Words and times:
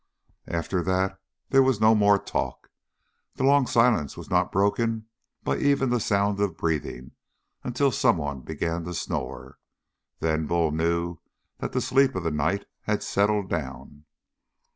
After 0.47 0.81
that 0.81 1.21
there 1.49 1.61
was 1.61 1.79
no 1.79 1.93
more 1.93 2.17
talk. 2.17 2.71
The 3.35 3.43
long 3.43 3.67
silence 3.67 4.17
was 4.17 4.31
not 4.31 4.51
broken 4.51 5.05
by 5.43 5.57
even 5.57 5.91
the 5.91 5.99
sound 5.99 6.39
of 6.39 6.57
breathing 6.57 7.11
until 7.63 7.91
someone 7.91 8.41
began 8.41 8.83
to 8.85 8.95
snore. 8.95 9.59
Then 10.19 10.47
Bull 10.47 10.71
knew 10.71 11.19
that 11.59 11.71
the 11.73 11.81
sleep 11.81 12.15
of 12.15 12.23
the 12.23 12.31
night 12.31 12.65
had 12.85 13.03
settled 13.03 13.47
down. 13.47 14.05